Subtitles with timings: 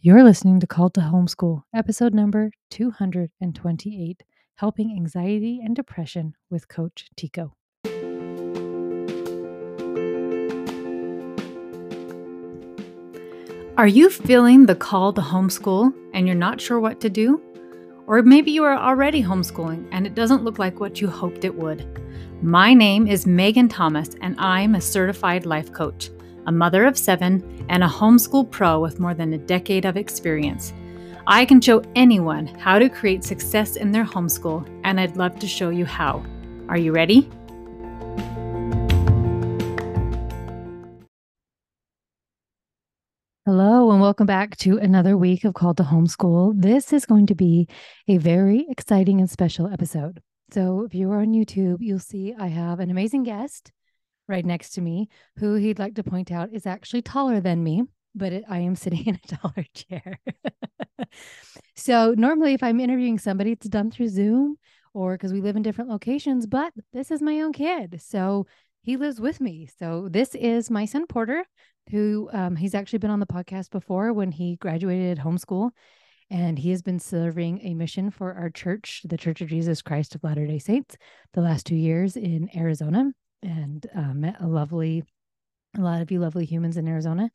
[0.00, 4.22] You're listening to Call to Homeschool, episode number 228
[4.54, 7.56] Helping Anxiety and Depression with Coach Tico.
[13.76, 17.42] Are you feeling the call to homeschool and you're not sure what to do?
[18.06, 21.56] Or maybe you are already homeschooling and it doesn't look like what you hoped it
[21.56, 21.84] would.
[22.40, 26.10] My name is Megan Thomas and I'm a certified life coach,
[26.48, 30.72] a mother of seven, and a homeschool pro with more than a decade of experience.
[31.26, 35.46] I can show anyone how to create success in their homeschool, and I'd love to
[35.46, 36.24] show you how.
[36.70, 37.28] Are you ready?
[43.44, 46.54] Hello, and welcome back to another week of Called to Homeschool.
[46.56, 47.68] This is going to be
[48.08, 50.22] a very exciting and special episode.
[50.50, 53.70] So, if you are on YouTube, you'll see I have an amazing guest
[54.28, 57.82] right next to me who he'd like to point out is actually taller than me,
[58.14, 60.20] but it, I am sitting in a taller chair.
[61.76, 64.56] so, normally, if I'm interviewing somebody, it's done through Zoom
[64.94, 68.00] or because we live in different locations, but this is my own kid.
[68.02, 68.46] So,
[68.82, 69.68] he lives with me.
[69.78, 71.44] So, this is my son Porter
[71.90, 75.70] who um, he's actually been on the podcast before when he graduated homeschool.
[76.30, 80.14] And he has been serving a mission for our church, the Church of Jesus Christ
[80.14, 80.98] of Latter day Saints,
[81.32, 85.04] the last two years in Arizona and uh, met a lovely,
[85.76, 87.30] a lot of you lovely humans in Arizona.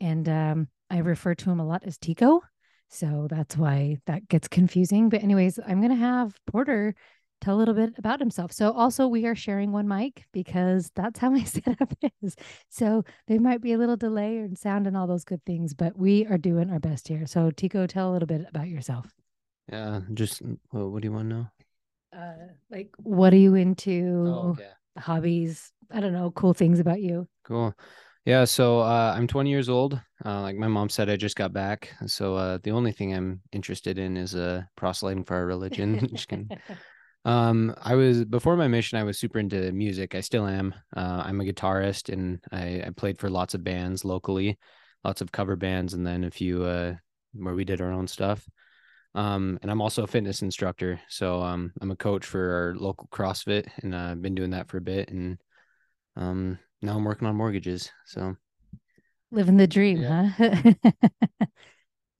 [0.00, 2.42] And um, I refer to him a lot as Tico.
[2.88, 5.08] So that's why that gets confusing.
[5.08, 6.94] But, anyways, I'm going to have Porter
[7.40, 8.52] tell a little bit about himself.
[8.52, 12.36] So also we are sharing one mic because that's how my setup is.
[12.68, 15.96] So there might be a little delay in sound and all those good things, but
[15.98, 17.26] we are doing our best here.
[17.26, 19.12] So Tico, tell a little bit about yourself.
[19.70, 21.46] Yeah, just well, what do you want to know?
[22.16, 24.24] Uh, like what are you into?
[24.26, 24.70] Oh, okay.
[24.98, 25.72] Hobbies?
[25.90, 27.28] I don't know, cool things about you.
[27.44, 27.74] Cool.
[28.24, 30.00] Yeah, so uh, I'm 20 years old.
[30.24, 31.90] Uh, like my mom said, I just got back.
[32.06, 36.08] So uh, the only thing I'm interested in is uh, proselyting for our religion.
[37.26, 38.98] Um, I was before my mission.
[38.98, 40.14] I was super into music.
[40.14, 40.72] I still am.
[40.96, 44.56] Uh, I'm a guitarist, and I, I, played for lots of bands locally,
[45.02, 46.94] lots of cover bands, and then a few uh,
[47.32, 48.48] where we did our own stuff.
[49.16, 51.00] Um, and I'm also a fitness instructor.
[51.08, 54.68] So um, I'm a coach for our local CrossFit, and uh, I've been doing that
[54.68, 55.08] for a bit.
[55.08, 55.38] And
[56.16, 57.90] um, now I'm working on mortgages.
[58.04, 58.36] So
[59.32, 60.28] living the dream, yeah.
[60.28, 60.72] huh?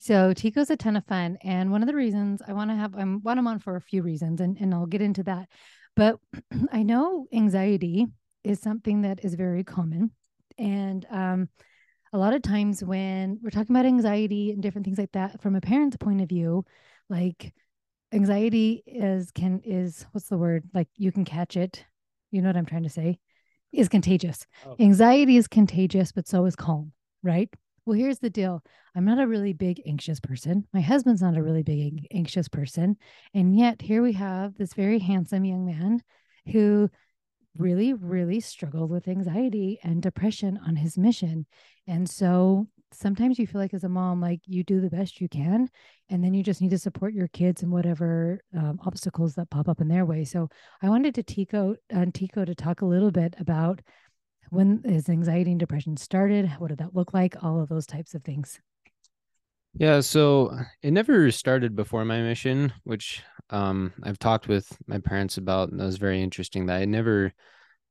[0.07, 1.37] So Tico's a ton of fun.
[1.43, 3.81] And one of the reasons I want to have, I'm want him on for a
[3.81, 5.49] few reasons, and, and I'll get into that.
[5.97, 6.21] But
[6.73, 8.07] I know anxiety
[8.45, 10.13] is something that is very common.
[10.59, 11.49] And um,
[12.13, 15.57] a lot of times when we're talking about anxiety and different things like that, from
[15.57, 16.65] a parent's point of view,
[17.09, 17.53] like
[18.13, 20.65] anxiety is, can, is, what's the word?
[20.73, 21.85] Like you can catch it.
[22.31, 23.19] You know what I'm trying to say?
[23.73, 24.47] Is contagious.
[24.67, 24.85] Okay.
[24.85, 27.53] Anxiety is contagious, but so is calm, right?
[27.85, 28.63] Well, here's the deal.
[28.97, 30.67] I'm not a really big anxious person.
[30.73, 32.97] My husband's not a really big anxious person.
[33.35, 36.03] And yet here we have this very handsome young man
[36.51, 36.91] who
[37.59, 41.47] really, really struggled with anxiety and depression on his mission.
[41.87, 45.29] And so sometimes you feel like as a mom, like you do the best you
[45.29, 45.69] can,
[46.09, 49.69] and then you just need to support your kids and whatever um, obstacles that pop
[49.69, 50.25] up in their way.
[50.25, 50.49] So
[50.83, 53.81] I wanted to Tico, uh, Tico to talk a little bit about
[54.51, 58.15] when his anxiety and depression started what did that look like all of those types
[58.15, 58.61] of things
[59.75, 65.37] yeah so it never started before my mission which um, i've talked with my parents
[65.37, 67.33] about and that was very interesting that i never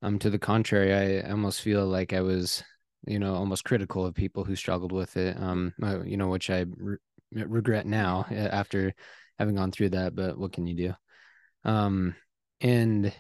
[0.01, 2.63] um to the contrary i almost feel like i was
[3.07, 6.49] you know almost critical of people who struggled with it um uh, you know which
[6.49, 6.97] i re-
[7.31, 8.93] regret now after
[9.39, 10.93] having gone through that but what can you do
[11.69, 12.16] um
[12.61, 13.13] and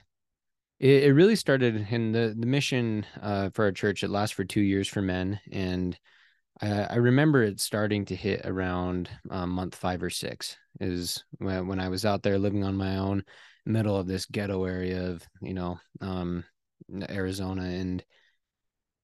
[0.79, 4.03] it, it really started in the the mission uh, for our church.
[4.03, 5.97] It lasts for two years for men, and
[6.61, 10.57] I, I remember it starting to hit around um, month five or six.
[10.79, 13.23] Is when, when I was out there living on my own,
[13.65, 16.43] middle of this ghetto area of you know um,
[17.09, 18.03] Arizona, and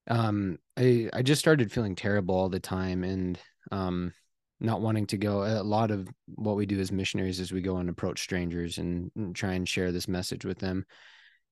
[0.07, 3.39] um, I I just started feeling terrible all the time, and
[3.71, 4.13] um,
[4.59, 5.43] not wanting to go.
[5.43, 9.11] A lot of what we do as missionaries is we go and approach strangers and,
[9.15, 10.85] and try and share this message with them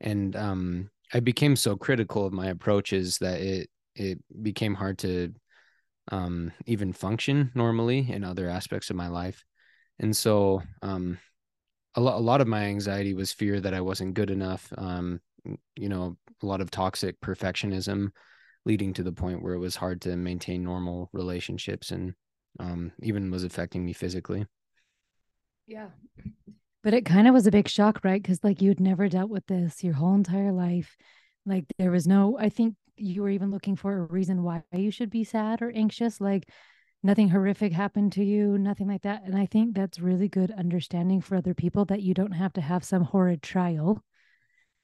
[0.02, 5.34] and um, I became so critical of my approaches that it it became hard to
[6.10, 9.44] um, even function normally in other aspects of my life,
[10.00, 11.20] and so um,
[11.96, 14.72] a lot a lot of my anxiety was fear that I wasn't good enough.
[14.78, 15.22] Um,
[15.76, 18.12] you know, a lot of toxic perfectionism,
[18.66, 22.14] leading to the point where it was hard to maintain normal relationships, and
[22.60, 24.46] um, even was affecting me physically.
[25.68, 25.90] Yeah,
[26.84, 28.22] but it kind of was a big shock, right?
[28.22, 30.96] Because like you'd never dealt with this your whole entire life.
[31.46, 34.92] Like there was no, I think you were even looking for a reason why you
[34.92, 36.22] should be sad or anxious.
[36.22, 36.50] Like
[37.04, 39.24] nothing horrific happened to you, nothing like that.
[39.24, 42.62] And I think that's really good understanding for other people that you don't have to
[42.62, 44.04] have some horrid trial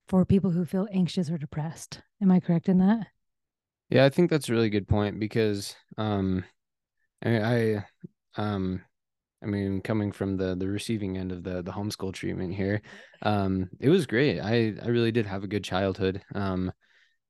[0.07, 2.01] for people who feel anxious or depressed.
[2.21, 3.07] Am I correct in that?
[3.89, 6.43] Yeah, I think that's a really good point because um
[7.23, 7.85] I, I
[8.37, 8.81] um
[9.43, 12.81] I mean coming from the the receiving end of the the homeschool treatment here,
[13.23, 14.39] um it was great.
[14.39, 16.23] I I really did have a good childhood.
[16.35, 16.71] Um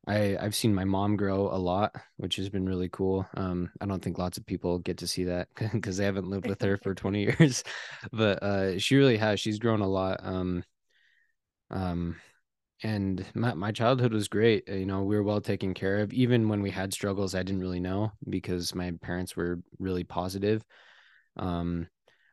[0.07, 3.27] I I've seen my mom grow a lot, which has been really cool.
[3.35, 6.47] Um, I don't think lots of people get to see that because they haven't lived
[6.47, 7.63] with her for 20 years,
[8.11, 9.39] but uh, she really has.
[9.39, 10.19] She's grown a lot.
[10.23, 10.63] Um,
[11.71, 12.15] um,
[12.83, 14.67] and my my childhood was great.
[14.67, 16.13] You know, we were well taken care of.
[16.13, 20.63] Even when we had struggles, I didn't really know because my parents were really positive.
[21.37, 21.87] Um,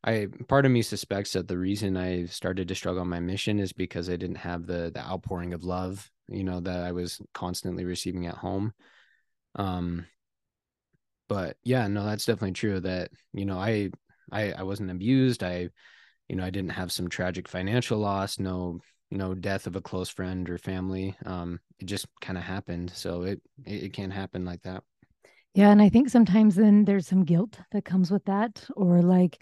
[0.05, 3.61] I part of me suspects that the reason I started to struggle on my mission
[3.61, 7.21] is because I didn't have the the outpouring of love you know, that I was
[7.35, 8.73] constantly receiving at home.
[9.55, 10.07] Um,
[11.29, 13.91] but yeah, no, that's definitely true that, you know, I,
[14.31, 15.43] I, I wasn't abused.
[15.43, 15.69] I,
[16.29, 18.81] you know, I didn't have some tragic financial loss, no,
[19.11, 21.17] no death of a close friend or family.
[21.27, 22.93] Um, it just kind of happened.
[22.95, 24.83] So it, it, it can happen like that.
[25.55, 25.71] Yeah.
[25.71, 29.39] And I think sometimes then there's some guilt that comes with that, or like,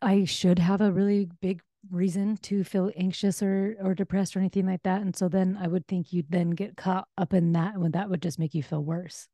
[0.00, 1.60] I should have a really big
[1.90, 5.66] reason to feel anxious or or depressed or anything like that and so then i
[5.66, 8.62] would think you'd then get caught up in that and that would just make you
[8.62, 9.28] feel worse.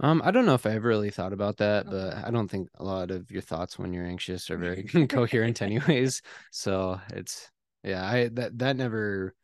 [0.00, 2.68] Um i don't know if i ever really thought about that but i don't think
[2.76, 7.50] a lot of your thoughts when you're anxious are very coherent anyways so it's
[7.84, 9.34] yeah i that that never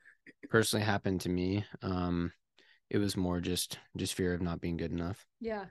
[0.48, 2.32] personally happened to me um
[2.90, 5.26] it was more just just fear of not being good enough.
[5.40, 5.64] Yeah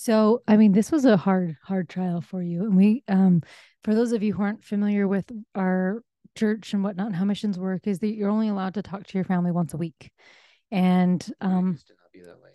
[0.00, 2.64] so, I mean, this was a hard, hard trial for you.
[2.64, 3.42] And we, um,
[3.84, 6.02] for those of you who aren't familiar with our
[6.34, 9.18] church and whatnot, and how missions work, is that you're only allowed to talk to
[9.18, 10.10] your family once a week.
[10.70, 11.78] And, um,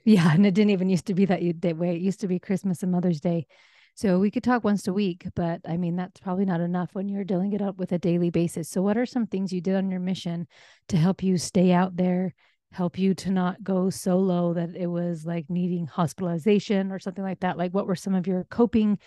[0.06, 1.96] yeah, and it didn't even used to be that, that way.
[1.96, 3.46] It used to be Christmas and Mother's Day.
[3.94, 7.08] So we could talk once a week, but I mean, that's probably not enough when
[7.08, 8.68] you're dealing it up with a daily basis.
[8.68, 10.48] So, what are some things you did on your mission
[10.90, 12.34] to help you stay out there
[12.72, 17.24] help you to not go so low that it was like needing hospitalization or something
[17.24, 17.58] like that?
[17.58, 19.00] Like, what were some of your coping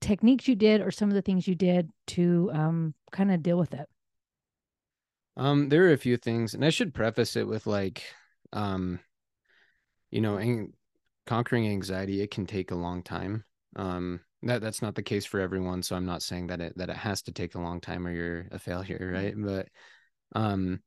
[0.00, 3.58] techniques you did, or some of the things you did to um, kind of deal
[3.58, 3.88] with it?
[5.36, 8.02] Um, there are a few things, and I should preface it with like,
[8.52, 9.00] um,
[10.10, 10.72] you know, ang-
[11.26, 12.22] conquering anxiety.
[12.22, 13.44] It can take a long time.
[13.76, 16.88] Um, that that's not the case for everyone, so I'm not saying that it that
[16.88, 19.34] it has to take a long time or you're a failure, right?
[19.36, 19.68] But
[20.34, 20.80] um,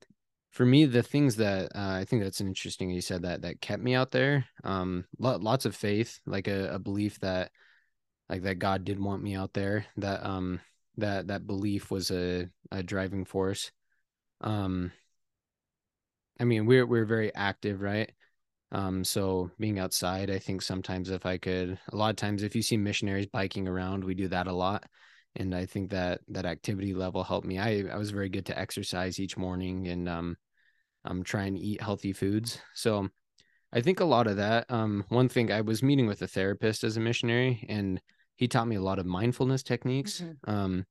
[0.51, 3.61] for me the things that uh, i think that's an interesting you said that that
[3.61, 7.51] kept me out there um lots of faith like a, a, belief that
[8.29, 10.59] like that god did want me out there that um
[10.97, 13.71] that that belief was a, a driving force.
[14.41, 14.91] Um
[16.39, 18.11] i mean we're we're very active right?
[18.71, 22.55] Um so being outside i think sometimes if i could a lot of times if
[22.55, 24.83] you see missionaries biking around we do that a lot
[25.35, 27.59] and I think that that activity level helped me.
[27.59, 30.37] I I was very good to exercise each morning and um
[31.05, 32.59] I'm trying to eat healthy foods.
[32.73, 33.09] So
[33.71, 34.65] I think a lot of that.
[34.69, 38.01] Um, one thing I was meeting with a therapist as a missionary, and
[38.35, 40.21] he taught me a lot of mindfulness techniques.
[40.21, 40.49] Mm-hmm.
[40.49, 40.85] Um,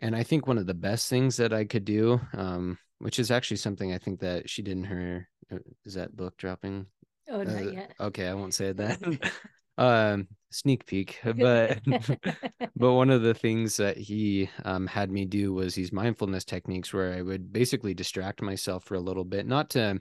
[0.00, 3.30] and I think one of the best things that I could do, um, which is
[3.30, 6.86] actually something I think that she did in her, uh, is that book dropping?
[7.28, 7.94] Oh, not uh, yet.
[7.98, 9.32] Okay, I won't say that.
[9.78, 11.80] um sneak peek but
[12.76, 16.92] but one of the things that he um, had me do was these mindfulness techniques
[16.92, 19.98] where i would basically distract myself for a little bit not to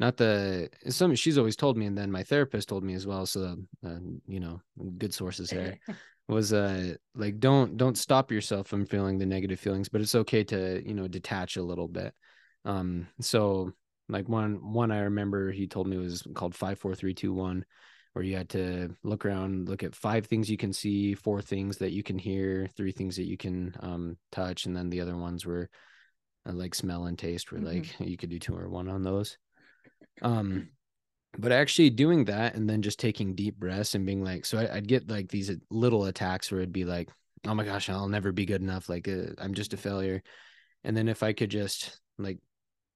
[0.00, 3.26] not the some she's always told me and then my therapist told me as well
[3.26, 3.56] so
[3.86, 4.60] uh, you know
[4.96, 5.78] good sources there
[6.28, 10.44] was uh like don't don't stop yourself from feeling the negative feelings but it's okay
[10.44, 12.14] to you know detach a little bit.
[12.64, 13.72] Um so
[14.10, 17.64] like one one i remember he told me was called five four three two one
[18.18, 21.76] where you had to look around, look at five things you can see, four things
[21.76, 25.16] that you can hear, three things that you can um, touch, and then the other
[25.16, 25.70] ones were
[26.44, 27.78] uh, like smell and taste, where mm-hmm.
[27.78, 29.38] like you could do two or one on those.
[30.20, 30.70] Um,
[31.38, 34.74] but actually doing that and then just taking deep breaths and being like, so I,
[34.74, 37.08] would get like these little attacks where it'd be like,
[37.46, 38.88] oh my gosh, I'll never be good enough.
[38.88, 40.24] Like uh, I'm just a failure.
[40.82, 42.40] And then if I could just like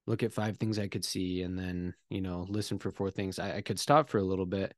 [0.08, 3.38] look at five things I could see and then, you know, listen for four things,
[3.38, 4.74] I, I could stop for a little bit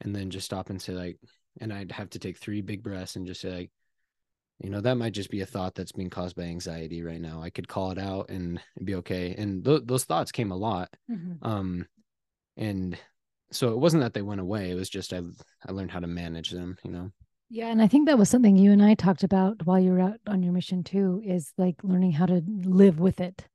[0.00, 1.18] and then just stop and say like
[1.60, 3.70] and i'd have to take three big breaths and just say like
[4.58, 7.42] you know that might just be a thought that's being caused by anxiety right now.
[7.42, 9.34] I could call it out and be okay.
[9.36, 10.88] And th- those thoughts came a lot.
[11.10, 11.46] Mm-hmm.
[11.46, 11.86] um
[12.56, 12.96] and
[13.52, 14.70] so it wasn't that they went away.
[14.70, 15.20] It was just i
[15.66, 17.10] i learned how to manage them you know?
[17.48, 20.00] Yeah and i think that was something you and i talked about while you were
[20.00, 23.46] out on your mission too is like learning how to live with it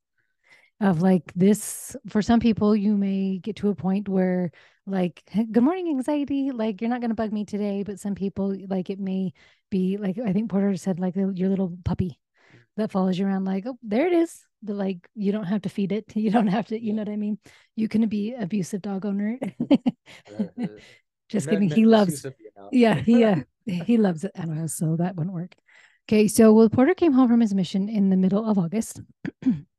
[0.81, 4.51] of like this for some people you may get to a point where
[4.87, 8.55] like good morning anxiety like you're not going to bug me today but some people
[8.67, 9.31] like it may
[9.69, 12.19] be like i think porter said like your little puppy
[12.77, 15.69] that follows you around like oh there it is the like you don't have to
[15.69, 17.37] feed it you don't have to you know what i mean?
[17.75, 19.39] You can be abusive dog owner.
[21.29, 22.25] Just kidding he loves
[22.71, 24.31] yeah he uh, he loves it.
[24.35, 25.55] Animals so that wouldn't work.
[26.07, 29.01] Okay so well porter came home from his mission in the middle of august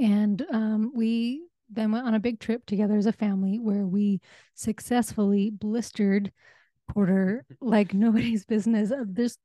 [0.00, 4.20] and um, we then went on a big trip together as a family where we
[4.54, 6.32] successfully blistered
[6.88, 8.92] Porter like nobody's business.
[9.06, 9.38] This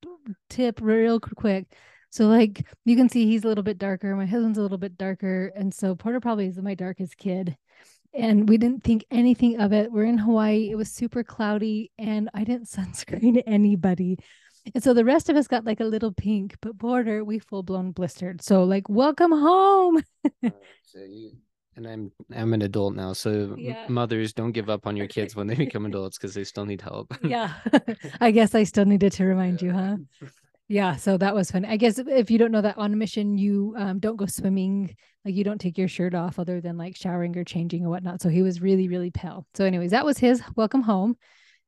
[0.49, 1.67] tip real quick.
[2.09, 4.15] So like you can see he's a little bit darker.
[4.15, 7.57] My husband's a little bit darker, and so Porter probably is my darkest kid.
[8.13, 9.91] And we didn't think anything of it.
[9.91, 10.69] We're in Hawaii.
[10.69, 14.19] It was super cloudy, and I didn't sunscreen anybody.
[14.73, 17.63] And so the rest of us got like a little pink, but Porter, we full
[17.63, 18.41] blown blistered.
[18.41, 20.03] So like, welcome home.
[20.43, 21.31] so you,
[21.75, 23.85] and I'm I'm an adult now, so yeah.
[23.89, 26.81] mothers don't give up on your kids when they become adults because they still need
[26.81, 27.13] help.
[27.23, 27.53] yeah,
[28.21, 29.67] I guess I still needed to remind yeah.
[29.67, 29.97] you, huh?
[30.69, 31.65] Yeah, so that was fun.
[31.65, 34.95] I guess if you don't know that on a mission, you um, don't go swimming,
[35.25, 38.21] like you don't take your shirt off other than like showering or changing or whatnot.
[38.21, 39.45] So he was really, really pale.
[39.55, 41.17] So, anyways, that was his welcome home.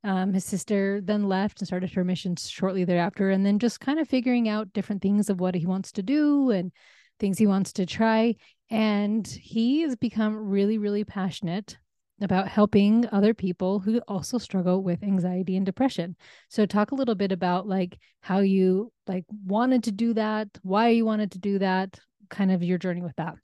[0.05, 3.99] Um, his sister then left and started her mission shortly thereafter, and then just kind
[3.99, 6.71] of figuring out different things of what he wants to do and
[7.19, 8.35] things he wants to try.
[8.69, 11.77] And he has become really, really passionate
[12.21, 16.15] about helping other people who also struggle with anxiety and depression.
[16.49, 20.89] So talk a little bit about like how you like wanted to do that, why
[20.89, 23.35] you wanted to do that, kind of your journey with that.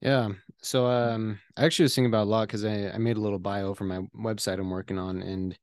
[0.00, 0.30] Yeah.
[0.62, 3.38] So um I actually was thinking about a lot because I, I made a little
[3.38, 5.58] bio for my website I'm working on and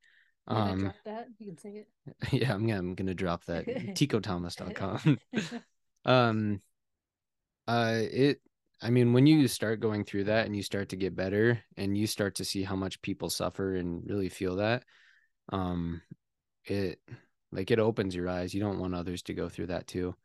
[0.48, 1.88] um that you can say it.
[2.32, 3.66] Yeah, I'm gonna I'm gonna drop that.
[3.96, 5.20] ticothomas.com.
[6.06, 6.62] um
[7.68, 8.42] uh it
[8.82, 11.98] I mean when you start going through that and you start to get better and
[11.98, 14.84] you start to see how much people suffer and really feel that,
[15.52, 16.02] um
[16.66, 17.00] it
[17.52, 18.54] like it opens your eyes.
[18.54, 20.16] You don't want others to go through that too.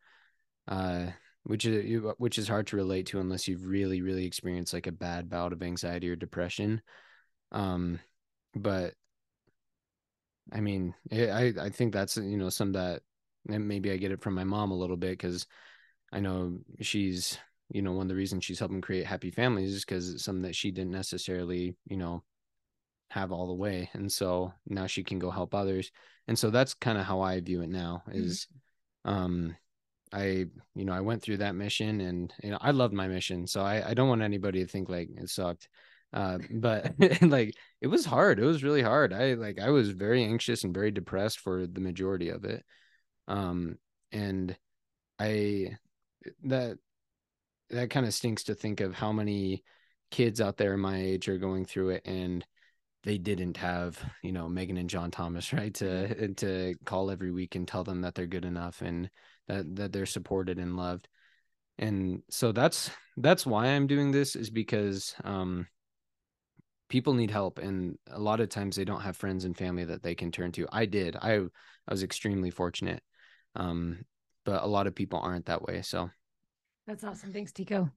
[0.69, 1.09] Uh
[1.45, 4.93] which is which is hard to relate to unless you've really really experienced like a
[4.93, 6.81] bad bout of anxiety or depression
[7.51, 7.99] um
[8.55, 8.95] but
[10.53, 13.03] i mean i i think that's you know some that
[13.47, 15.47] maybe i get it from my mom a little bit because
[16.13, 17.39] i know she's
[17.71, 20.43] you know one of the reasons she's helping create happy families is because it's something
[20.43, 22.23] that she didn't necessarily you know
[23.11, 25.91] have all the way and so now she can go help others
[26.29, 28.47] and so that's kind of how i view it now is
[29.07, 29.19] mm-hmm.
[29.19, 29.57] um
[30.13, 33.47] I, you know, I went through that mission and, you know, I loved my mission.
[33.47, 35.69] So I, I don't want anybody to think like it sucked.
[36.13, 36.93] Uh, but
[37.23, 38.39] like it was hard.
[38.39, 39.13] It was really hard.
[39.13, 42.65] I like, I was very anxious and very depressed for the majority of it.
[43.29, 43.79] Um,
[44.11, 44.57] and
[45.19, 45.79] I,
[46.45, 46.79] that,
[47.71, 49.65] that kind of stinks to think of how many
[50.13, 52.45] kids out there my age are going through it and
[53.03, 57.55] they didn't have you know megan and john thomas right to to call every week
[57.57, 59.11] and tell them that they're good enough and
[59.49, 61.09] that that they're supported and loved.
[61.79, 65.67] And so that's that's why i'm doing this is because um
[66.89, 67.59] people need help.
[67.59, 70.53] And a lot of times they don't have friends and family that they can turn
[70.53, 70.69] to.
[70.71, 71.17] I did.
[71.17, 71.41] I
[71.89, 73.03] i was extremely fortunate
[73.57, 74.05] um
[74.45, 75.83] but a lot of people aren't that way.
[75.83, 76.11] So
[76.87, 77.33] that's awesome.
[77.33, 77.91] Thanks tico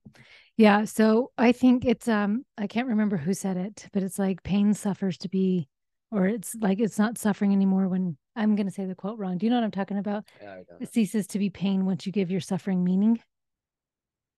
[0.58, 4.44] yeah so i think it's um i can't remember who said it but it's like
[4.44, 5.68] pain suffers to be
[6.15, 9.38] or it's like it's not suffering anymore when I'm going to say the quote wrong.
[9.38, 10.25] Do you know what I'm talking about?
[10.41, 13.19] Yeah, it ceases to be pain once you give your suffering meaning.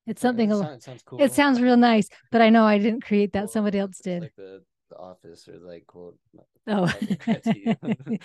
[0.05, 0.49] It's something.
[0.49, 1.21] Yeah, it, sounds, sounds cool.
[1.21, 3.41] It sounds real nice, but I know I didn't create that.
[3.41, 4.23] Well, Somebody else did.
[4.23, 6.17] Like the, the Office or like quote.
[6.67, 6.85] Oh,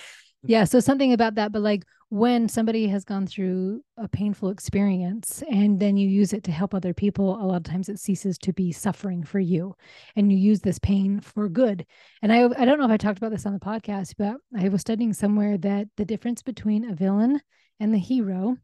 [0.45, 0.65] yeah.
[0.65, 5.79] So something about that, but like when somebody has gone through a painful experience and
[5.79, 8.53] then you use it to help other people, a lot of times it ceases to
[8.53, 9.75] be suffering for you,
[10.17, 11.87] and you use this pain for good.
[12.23, 14.69] And I I don't know if I talked about this on the podcast, but I
[14.69, 17.41] was studying somewhere that the difference between a villain
[17.79, 18.57] and the hero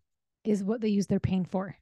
[0.44, 1.76] is what they use their pain for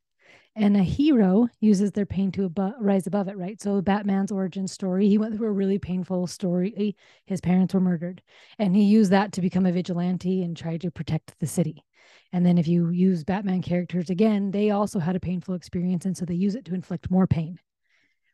[0.57, 3.61] and a hero uses their pain to rise above it right?
[3.61, 6.97] So batman's origin story he went through a really painful story.
[7.27, 8.23] His parents were murdered
[8.59, 11.85] and he used that to become a vigilante and try to protect the city.
[12.33, 16.17] And then if you use batman characters again they also had a painful experience and
[16.17, 17.59] so they use it to inflict more pain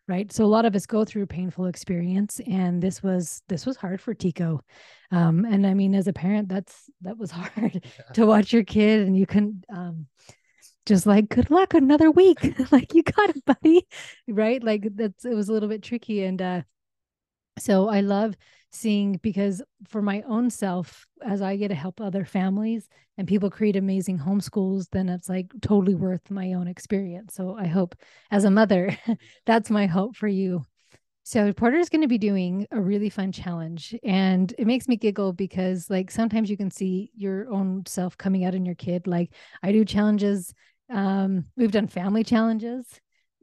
[0.08, 0.32] right?
[0.32, 4.00] So a lot of us go through painful experience and this was this was hard
[4.00, 4.60] for tico
[5.12, 8.12] um and i mean as a parent that's that was hard yeah.
[8.14, 10.06] to watch your kid and you couldn't um
[10.86, 12.54] just like good luck another week.
[12.72, 13.86] Like you got it buddy.
[14.28, 14.62] Right?
[14.62, 16.62] Like that's it was a little bit tricky and uh
[17.58, 18.34] so i love
[18.72, 23.50] seeing because for my own self, as I get to help other families and people
[23.50, 27.34] create amazing homeschools, then it's like totally worth my own experience.
[27.34, 27.94] So I hope
[28.30, 28.96] as a mother,
[29.46, 30.64] that's my hope for you.
[31.24, 35.32] So Porter's going to be doing a really fun challenge and it makes me giggle
[35.32, 39.06] because like sometimes you can see your own self coming out in your kid.
[39.06, 40.52] Like I do challenges
[40.92, 42.86] um we've done family challenges.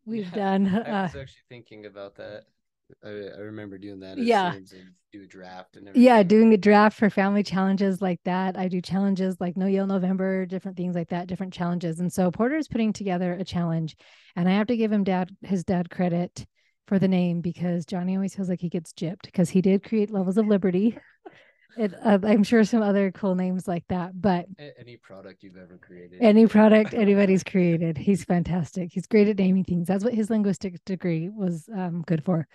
[0.06, 2.46] We've yeah, done uh, I was actually thinking about that.
[3.04, 4.18] I, I remember doing that.
[4.18, 4.56] Yeah.
[5.12, 6.06] Do a draft and everything.
[6.06, 8.58] Yeah, doing a draft for family challenges like that.
[8.58, 12.00] I do challenges like No Yell November, different things like that, different challenges.
[12.00, 13.96] And so Porter is putting together a challenge
[14.36, 16.46] and I have to give him dad his dad credit
[16.88, 20.12] for the name because Johnny always feels like he gets gypped because he did create
[20.12, 20.98] Levels of Liberty.
[21.78, 24.48] It, uh, I'm sure some other cool names like that, but
[24.78, 28.90] any product you've ever created, any product anybody's created, he's fantastic.
[28.92, 29.88] He's great at naming things.
[29.88, 32.48] That's what his linguistic degree was um, good for.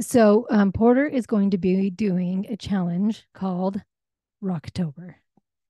[0.00, 3.80] So um, Porter is going to be doing a challenge called
[4.42, 5.14] Rocktober.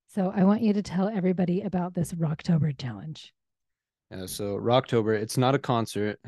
[0.07, 3.33] So I want you to tell everybody about this Rocktober challenge.
[4.11, 6.19] Yeah, so Rocktober, it's not a concert.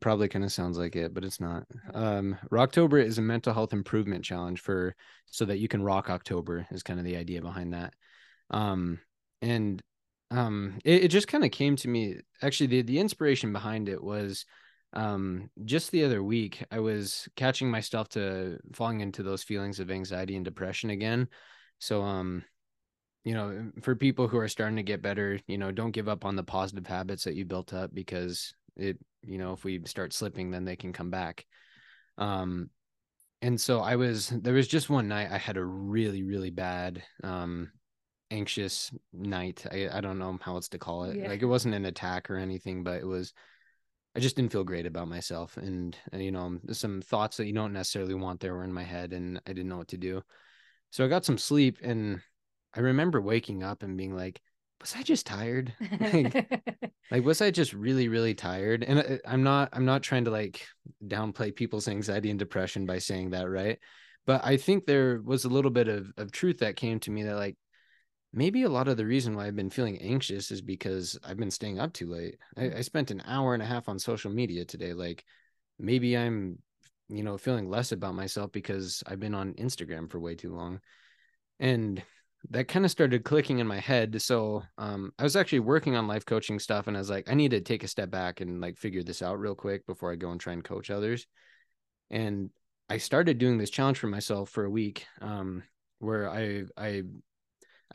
[0.00, 1.64] Probably kind of sounds like it, but it's not.
[1.92, 4.94] Um, Rocktober is a mental health improvement challenge for
[5.26, 7.92] so that you can rock October is kind of the idea behind that.
[8.50, 8.98] Um,
[9.42, 9.82] and
[10.30, 12.16] um, it, it just kind of came to me.
[12.42, 14.46] Actually, the the inspiration behind it was
[14.94, 19.90] um just the other week i was catching myself to falling into those feelings of
[19.90, 21.28] anxiety and depression again
[21.78, 22.42] so um
[23.28, 26.24] you know, for people who are starting to get better, you know, don't give up
[26.24, 30.14] on the positive habits that you built up because it, you know, if we start
[30.14, 31.44] slipping, then they can come back.
[32.16, 32.70] Um,
[33.42, 37.02] and so I was, there was just one night I had a really, really bad,
[37.22, 37.70] um,
[38.30, 39.66] anxious night.
[39.70, 41.18] I, I don't know how else to call it.
[41.18, 41.28] Yeah.
[41.28, 43.34] Like it wasn't an attack or anything, but it was,
[44.16, 45.58] I just didn't feel great about myself.
[45.58, 48.84] And, and, you know, some thoughts that you don't necessarily want there were in my
[48.84, 50.22] head and I didn't know what to do.
[50.92, 52.22] So I got some sleep and
[52.74, 54.40] I remember waking up and being like,
[54.80, 55.74] was I just tired?
[56.00, 56.50] like,
[57.10, 58.84] like, was I just really, really tired?
[58.84, 60.66] And I, I'm not, I'm not trying to like
[61.04, 63.78] downplay people's anxiety and depression by saying that, right?
[64.26, 67.22] But I think there was a little bit of, of truth that came to me
[67.24, 67.56] that like
[68.32, 71.50] maybe a lot of the reason why I've been feeling anxious is because I've been
[71.50, 72.36] staying up too late.
[72.56, 74.92] I, I spent an hour and a half on social media today.
[74.92, 75.24] Like
[75.78, 76.58] maybe I'm,
[77.08, 80.80] you know, feeling less about myself because I've been on Instagram for way too long.
[81.58, 82.02] And
[82.50, 84.20] that kind of started clicking in my head.
[84.22, 87.34] So um, I was actually working on life coaching stuff, and I was like, I
[87.34, 90.16] need to take a step back and like figure this out real quick before I
[90.16, 91.26] go and try and coach others.
[92.10, 92.50] And
[92.88, 95.62] I started doing this challenge for myself for a week, um,
[95.98, 97.02] where I I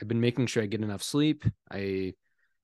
[0.00, 1.44] I've been making sure I get enough sleep.
[1.70, 2.14] I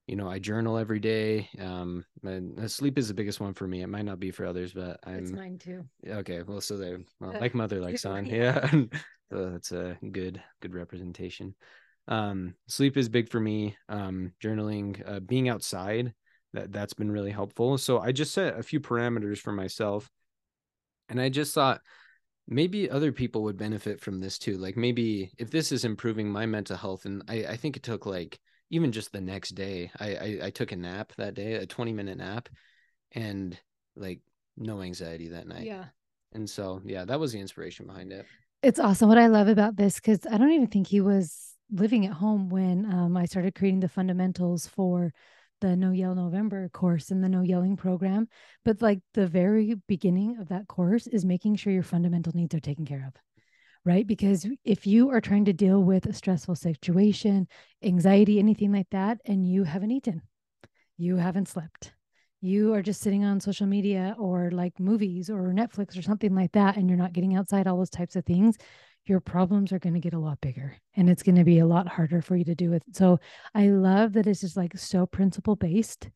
[0.06, 1.48] you know I journal every day.
[1.58, 3.82] Um, and sleep is the biggest one for me.
[3.82, 5.18] It might not be for others, but I'm.
[5.18, 5.84] It's mine too.
[6.06, 8.26] Okay, well, so they well, like mother, like son.
[8.26, 8.70] Yeah.
[9.30, 11.54] That's a good good representation.
[12.08, 13.76] Um, sleep is big for me.
[13.88, 16.12] Um, journaling, uh, being outside,
[16.52, 17.78] that that's been really helpful.
[17.78, 20.10] So I just set a few parameters for myself,
[21.08, 21.80] and I just thought
[22.48, 24.58] maybe other people would benefit from this too.
[24.58, 28.06] Like maybe if this is improving my mental health, and I I think it took
[28.06, 28.38] like
[28.70, 31.92] even just the next day, I I, I took a nap that day, a twenty
[31.92, 32.48] minute nap,
[33.12, 33.58] and
[33.94, 34.20] like
[34.56, 35.66] no anxiety that night.
[35.66, 35.86] Yeah.
[36.32, 38.26] And so yeah, that was the inspiration behind it.
[38.62, 39.08] It's awesome.
[39.08, 42.50] What I love about this, because I don't even think he was living at home
[42.50, 45.14] when um, I started creating the fundamentals for
[45.62, 48.28] the No Yell November course and the No Yelling program.
[48.64, 52.60] But like the very beginning of that course is making sure your fundamental needs are
[52.60, 53.14] taken care of.
[53.86, 54.06] Right.
[54.06, 57.48] Because if you are trying to deal with a stressful situation,
[57.82, 60.20] anxiety, anything like that, and you haven't eaten,
[60.98, 61.92] you haven't slept,
[62.40, 66.52] you are just sitting on social media or like movies or Netflix or something like
[66.52, 68.56] that, and you're not getting outside all those types of things,
[69.06, 71.66] your problems are going to get a lot bigger and it's going to be a
[71.66, 72.82] lot harder for you to do it.
[72.92, 73.18] So
[73.54, 76.08] I love that it's just like so principle based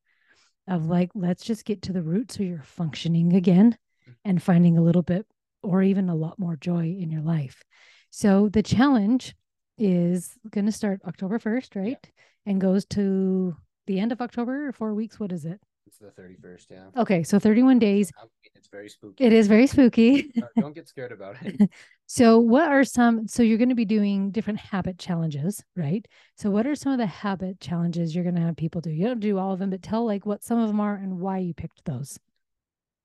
[0.68, 3.76] of like, let's just get to the root so you're functioning again
[4.08, 4.14] mm.
[4.24, 5.26] and finding a little bit
[5.62, 7.62] or even a lot more joy in your life.
[8.10, 9.34] So the challenge
[9.78, 11.98] is going to start October 1st, right?
[12.02, 12.10] Yeah.
[12.46, 13.56] And goes to
[13.87, 15.18] the end of October four weeks.
[15.18, 15.60] What is it?
[15.87, 17.01] It's the 31st, yeah.
[17.01, 18.11] Okay, so 31 days.
[18.55, 19.25] It's very spooky.
[19.25, 20.33] It is very spooky.
[20.59, 21.70] Don't get scared about it.
[22.07, 26.07] so, what are some so you're going to be doing different habit challenges, right?
[26.37, 28.90] So, what are some of the habit challenges you're going to have people do?
[28.90, 31.20] You don't do all of them, but tell like what some of them are and
[31.20, 32.18] why you picked those.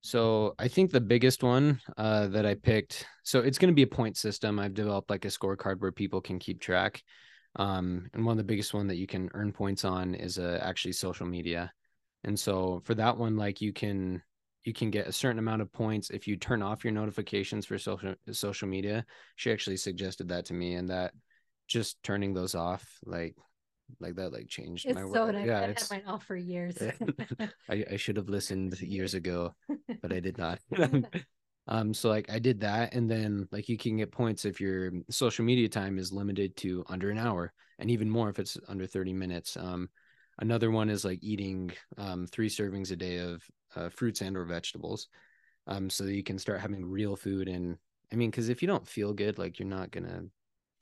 [0.02, 3.82] So I think the biggest one uh, that I picked, so it's going to be
[3.82, 4.58] a point system.
[4.58, 7.02] I've developed like a scorecard where people can keep track.
[7.56, 10.58] Um, and one of the biggest one that you can earn points on is uh,
[10.62, 11.70] actually social media.
[12.24, 14.22] And so for that one, like you can
[14.64, 17.78] you can get a certain amount of points if you turn off your notifications for
[17.78, 19.04] social social media.
[19.36, 21.12] She actually suggested that to me, and that
[21.66, 23.36] just turning those off, like
[24.00, 25.34] like that, like changed It's my so world.
[25.34, 25.46] nice.
[25.46, 26.78] Yeah, I've it's had mine off for years.
[27.68, 29.54] I, I should have listened years ago,
[30.02, 30.58] but I did not.
[31.68, 34.92] um, so like I did that, and then like you can get points if your
[35.10, 38.86] social media time is limited to under an hour, and even more if it's under
[38.86, 39.56] 30 minutes.
[39.56, 39.88] Um,
[40.40, 43.42] another one is like eating um three servings a day of
[43.76, 45.08] uh, fruits and or vegetables,
[45.66, 47.48] um, so that you can start having real food.
[47.48, 47.76] And
[48.12, 50.24] I mean, because if you don't feel good, like you're not gonna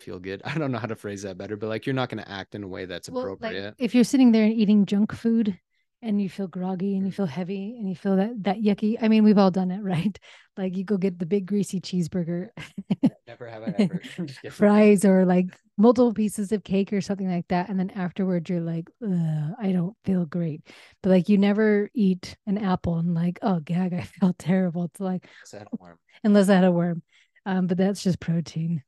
[0.01, 0.43] feel good.
[0.47, 2.63] I don't know how to phrase that better, but like you're not gonna act in
[2.65, 3.65] a way that's Well, appropriate.
[3.65, 5.59] like if you're sitting there and eating junk food
[6.03, 7.17] and you feel groggy and you Mm.
[7.17, 8.97] feel heavy and you feel that that yucky.
[9.01, 10.19] I mean, we've all done it, right?
[10.57, 12.49] Like you go get the big greasy cheeseburger,
[13.27, 14.03] Never have I ever.
[14.49, 18.61] Fries, or like multiple pieces of cake or something like that, and then afterwards you're
[18.61, 20.63] like, Ugh, I don't feel great.
[21.03, 24.85] But like you never eat an apple and like, oh gag, I feel terrible.
[24.85, 25.99] It's like Yes, I don't worm.
[26.25, 27.03] unless I had a worm.
[27.47, 28.83] Um, but that's just protein.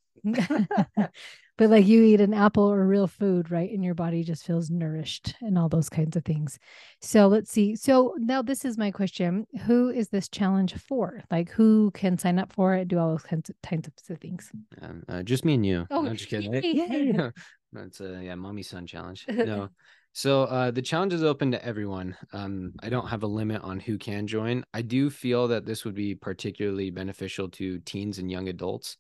[1.61, 3.71] But like you eat an apple or real food, right?
[3.71, 6.59] And your body just feels nourished and all those kinds of things.
[7.03, 7.77] So let's see.
[7.77, 9.47] So now this is my question.
[9.67, 11.23] Who is this challenge for?
[11.31, 14.51] Like who can sign up for it, do all those kinds of kinds of things?
[14.81, 15.87] Um, uh, just me and you.
[15.91, 16.55] Oh, I'm just kidding.
[16.65, 17.29] Yeah.
[17.75, 19.27] That's a yeah, mommy son challenge.
[19.29, 19.69] No.
[20.15, 22.17] So uh the challenge is open to everyone.
[22.33, 24.65] Um I don't have a limit on who can join.
[24.73, 28.97] I do feel that this would be particularly beneficial to teens and young adults.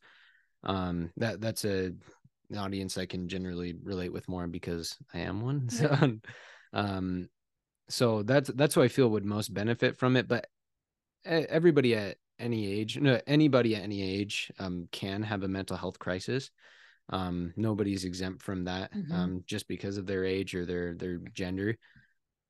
[0.63, 1.93] Um that that's a
[2.59, 5.69] audience I can generally relate with more because I am one.
[5.71, 6.19] So
[6.73, 7.29] um
[7.89, 10.47] so that's that's who I feel would most benefit from it, but
[11.25, 15.99] everybody at any age, no, anybody at any age um can have a mental health
[15.99, 16.51] crisis
[17.13, 19.13] um nobody's exempt from that Mhm.
[19.13, 21.77] um just because of their age or their their gender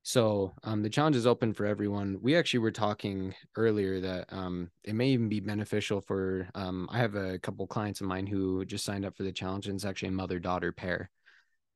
[0.03, 4.69] so um the challenge is open for everyone we actually were talking earlier that um
[4.83, 8.65] it may even be beneficial for um i have a couple clients of mine who
[8.65, 11.09] just signed up for the challenge and it's actually a mother daughter pair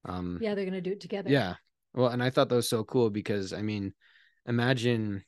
[0.05, 1.29] um Yeah, they're gonna do it together.
[1.29, 1.55] yeah.
[1.93, 3.93] Well, and I thought that was so cool because I mean,
[4.45, 5.23] imagine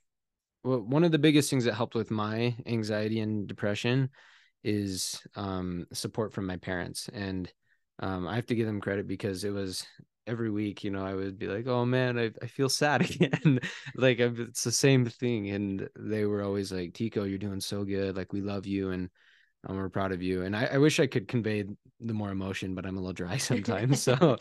[0.63, 4.09] well, one of the biggest things that helped with my anxiety and depression
[4.63, 7.09] is um support from my parents.
[7.13, 7.51] And
[7.99, 9.85] um I have to give them credit because it was
[10.27, 13.59] every week, you know, I would be like, "Oh man, I, I feel sad again."
[13.95, 17.83] like I'm- it's the same thing and they were always like, "Tico, you're doing so
[17.85, 18.15] good.
[18.17, 19.09] Like we love you and
[19.67, 21.63] um, we're proud of you." And I, I wish I could convey
[21.99, 24.01] the more emotion, but I'm a little dry sometimes.
[24.03, 24.37] so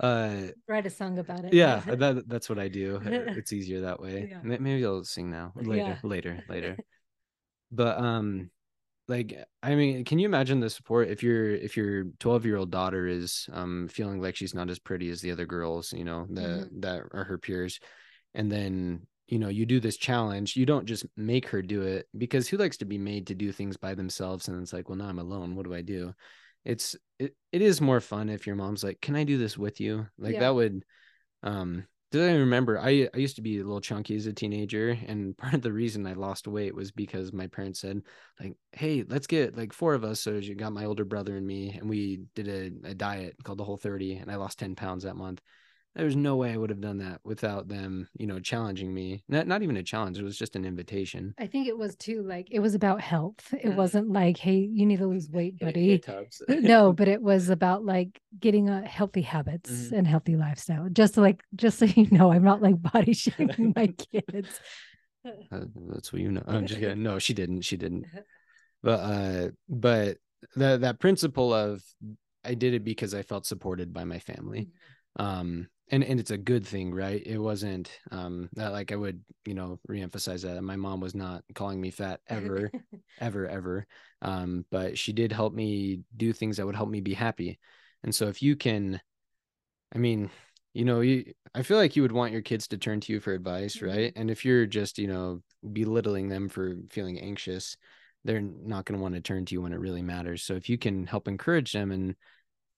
[0.00, 1.54] uh Write a song about it.
[1.54, 4.40] yeah that, that's what i do it's easier that way Yeah.
[4.42, 6.08] Maybe i'll sing now later Yeah.
[6.08, 6.76] later later
[7.70, 8.50] but um
[9.06, 12.70] like i mean can you imagine the support if your if your 12 year old
[12.70, 16.26] daughter is um feeling like she's not as pretty as the other girls you know
[16.30, 17.80] that that are her peers?
[18.34, 22.06] And then you know you do this challenge you don't just make her do it
[22.16, 24.48] because who likes to be made to do things by themselves?
[24.48, 25.54] And it's like well now i'm alone.
[25.54, 26.14] What do i do?
[26.64, 29.80] It's it, it is more fun if your mom's like can i do this with
[29.80, 30.06] you?
[30.18, 30.40] Like Yeah.
[30.40, 30.84] that would
[31.42, 34.96] um did I remember I I used to be a little chunky as a teenager
[35.08, 38.02] and part of the reason I lost weight was because my parents said
[38.38, 40.20] like hey let's get like four of us.
[40.20, 43.58] So you got my older brother and me and we did a, a diet called
[43.58, 45.40] the whole 30 and I lost 10 pounds that month
[45.94, 49.46] there's no way I would have done that without them you know challenging me not
[49.46, 52.48] not even a challenge it was just an invitation I think it was too like
[52.50, 53.52] it was about health.
[53.52, 53.76] It Mhm.
[53.76, 56.02] wasn't like, hey, you need to lose weight, buddy.
[56.48, 59.92] No, but it was about like getting a healthy habits Mhm.
[59.98, 60.88] and healthy lifestyle.
[60.90, 64.60] Just like, just so you know, I'm not like body shaming my kids.
[65.24, 66.42] Uh, that's what you know.
[66.46, 67.02] I'm just kidding.
[67.02, 67.62] No, she didn't.
[67.62, 68.06] She didn't.
[68.82, 70.18] But uh, but
[70.56, 71.82] that that principle of
[72.44, 74.68] I did it because I felt supported by my family.
[75.16, 77.22] Um, and and it's a good thing, right?
[77.24, 81.44] It wasn't um that like I would you know reemphasize that my mom was not
[81.54, 82.72] calling me fat ever,
[83.18, 83.86] ever, ever.
[84.22, 87.58] Um, but she did help me do things that would help me be happy.
[88.02, 89.00] And so if you can,
[89.94, 90.30] I mean,
[90.74, 93.20] you know, you I feel like you would want your kids to turn to you
[93.20, 93.82] for advice, Mhm.
[93.82, 94.12] right?
[94.16, 95.42] And if you're just, you know,
[95.72, 97.76] belittling them for feeling anxious,
[98.24, 100.42] they're not going to want to turn to you when it really matters.
[100.42, 102.16] So if you can help encourage them and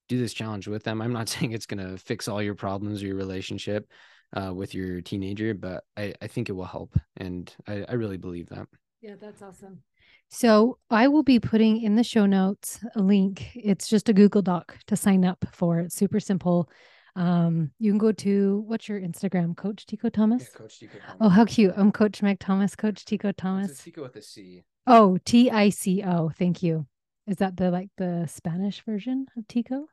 [0.08, 3.02] do this challenge with them, I'm not saying it's going to fix all your problems
[3.02, 3.90] or your relationship
[4.36, 6.98] uh, with your teenager, but I, I think it will help.
[7.16, 8.66] And I, I really believe that.
[9.00, 9.82] Yeah, that's awesome.
[10.28, 13.50] So I will be putting in the show notes a link.
[13.54, 15.80] It's just a Google Doc to sign up for.
[15.80, 16.68] It's super simple.
[17.14, 20.48] Um, you can go to what's your Instagram, Coach Tico Thomas?
[20.50, 20.98] Coach Tico.
[21.20, 21.72] Oh, how cute.
[21.76, 23.78] I'm Coach Meg Thomas, Coach Tico Thomas.
[23.78, 24.64] Tico with a C.
[24.86, 26.30] Oh, T I C O.
[26.36, 26.86] Thank you.
[27.26, 29.86] Is that the like the Spanish version of Tico?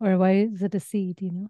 [0.00, 1.14] Or why is it a C?
[1.16, 1.48] Do you know?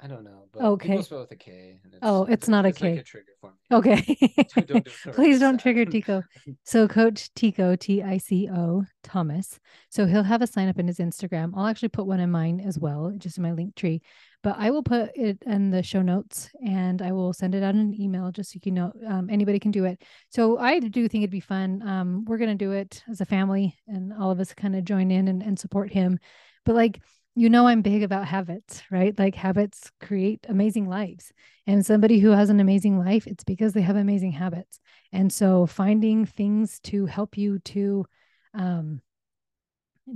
[0.00, 0.48] I don't know.
[0.52, 0.88] But Okay.
[0.88, 1.78] People spell with a K.
[1.84, 2.98] and Oh, it's not a it's like K.
[2.98, 3.76] a trigger for me.
[3.76, 4.44] Okay.
[4.54, 6.22] Don't do Please don't trigger Tico.
[6.64, 9.58] So Coach Tico, T I C O Thomas.
[9.90, 11.52] So he'll have a sign up in his Instagram.
[11.56, 14.00] I'll actually put one in mine as well, just in my Linktree.
[14.42, 17.74] But I will put it in the show notes and I will send it out
[17.74, 20.02] in an email just so you know um, anybody can do it.
[20.28, 21.80] So I do think it'd be fun.
[21.86, 25.10] Um, we're gonna do it as a family and all of us kind of join
[25.10, 26.18] in and, and support him.
[26.66, 27.00] But like
[27.34, 29.18] you know I'm big about habits, right?
[29.18, 31.32] Like habits create amazing lives.
[31.66, 34.78] And somebody who has an amazing life, it's because they have amazing habits.
[35.12, 38.06] And so finding things to help you to
[38.54, 39.00] um,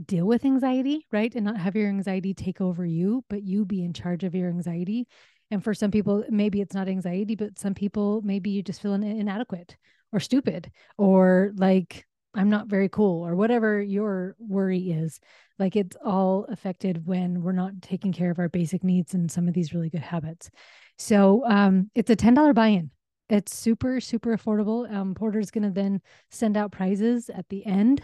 [0.06, 1.34] deal with anxiety, right?
[1.34, 4.48] And not have your anxiety take over you, but you be in charge of your
[4.48, 5.06] anxiety.
[5.50, 8.94] And for some people, maybe it's not anxiety, but some people, maybe you just feel
[8.94, 9.76] in- inadequate
[10.12, 12.04] or stupid or like,
[12.34, 15.18] I'm not very cool or whatever your worry is.
[15.58, 19.48] Like it's all affected when we're not taking care of our basic needs and some
[19.48, 20.50] of these really good habits.
[20.98, 22.90] So um, it's a $10 buy in.
[23.28, 24.90] It's super, super affordable.
[24.92, 28.02] Um, Porter's going to then send out prizes at the end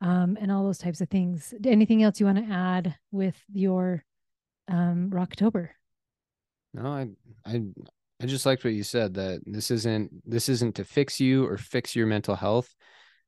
[0.00, 1.52] um, and all those types of things.
[1.64, 4.04] Anything else you want to add with your
[4.68, 5.70] um, Rocktober?
[6.74, 7.08] No, I
[7.46, 7.62] I
[8.20, 11.56] I just liked what you said that this isn't this isn't to fix you or
[11.56, 12.74] fix your mental health.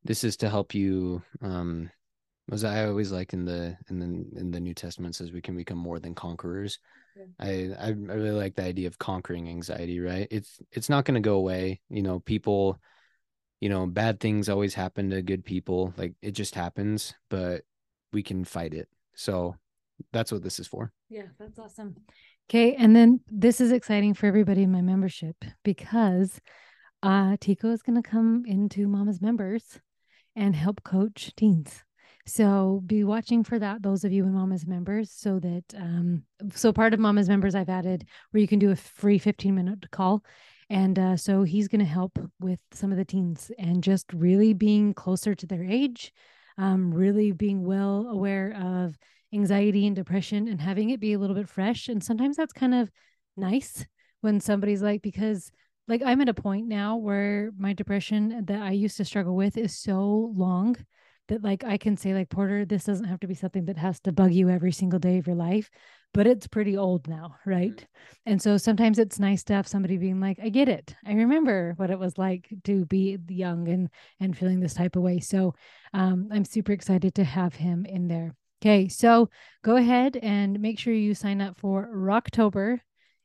[0.04, 1.90] This is to help you um
[2.52, 5.56] as I always like in the in the in the New Testament says we can
[5.56, 6.78] become more than conquerors.
[7.40, 10.28] I I really like the idea of conquering anxiety, right?
[10.30, 11.80] It's it's not going to go away.
[11.90, 12.78] You know, people
[13.60, 15.92] you know, bad things always happen to good people.
[15.96, 17.62] Like it just happens, but
[18.12, 18.88] we can fight it.
[19.14, 19.56] So
[20.12, 20.92] that's what this is for.
[21.08, 21.96] Yeah, that's awesome.
[22.48, 26.40] Okay, and then this is exciting for everybody in my membership because
[27.02, 29.80] uh Tico is going to come into Mama's members
[30.34, 31.82] and help coach teens.
[32.28, 36.72] So be watching for that, those of you in Mama's members, so that um so
[36.72, 40.22] part of Mama's members I've added where you can do a free 15 minute call.
[40.70, 44.52] And uh, so he's going to help with some of the teens and just really
[44.52, 46.12] being closer to their age,
[46.58, 48.98] um, really being well aware of
[49.32, 51.88] anxiety and depression and having it be a little bit fresh.
[51.88, 52.90] And sometimes that's kind of
[53.34, 53.86] nice
[54.20, 55.50] when somebody's like, because
[55.86, 59.56] like I'm at a point now where my depression that I used to struggle with
[59.56, 60.76] is so long
[61.28, 64.00] that like I can say like Porter, this doesn't have to be something that has
[64.00, 65.70] to bug you every single day of your life,
[66.12, 67.76] but it's pretty old now, right?
[67.76, 68.14] Mm-hmm.
[68.26, 70.94] And so sometimes it's nice to have somebody being like, I get it.
[71.06, 73.88] I remember what it was like to be young and
[74.20, 75.20] and feeling this type of way.
[75.20, 75.54] So
[75.94, 78.34] um, I'm super excited to have him in there.
[78.60, 79.30] Okay, so
[79.62, 82.80] go ahead and make sure you sign up for Rocktober.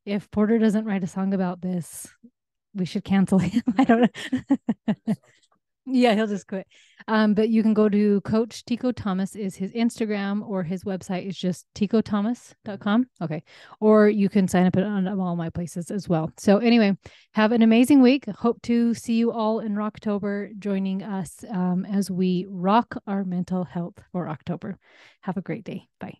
[0.05, 2.07] If Porter doesn't write a song about this,
[2.75, 3.63] we should cancel him.
[3.77, 5.15] I don't know.
[5.85, 6.65] yeah, he'll just quit.
[7.07, 11.27] Um, but you can go to Coach Tico Thomas is his Instagram or his website
[11.27, 13.07] is just ticothomas.com.
[13.21, 13.43] Okay.
[13.81, 16.31] Or you can sign up on all my places as well.
[16.37, 16.97] So anyway,
[17.33, 18.25] have an amazing week.
[18.29, 23.65] Hope to see you all in Rocktober joining us um, as we rock our mental
[23.65, 24.77] health for October.
[25.21, 25.89] Have a great day.
[25.99, 26.19] Bye.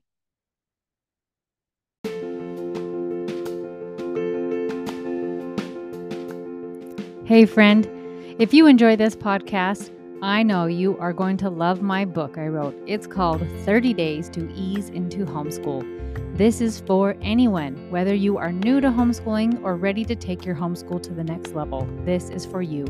[7.25, 8.02] Hey, friend.
[8.39, 9.91] If you enjoy this podcast,
[10.23, 12.75] I know you are going to love my book I wrote.
[12.87, 16.35] It's called 30 Days to Ease into Homeschool.
[16.35, 20.55] This is for anyone, whether you are new to homeschooling or ready to take your
[20.55, 21.87] homeschool to the next level.
[22.05, 22.87] This is for you.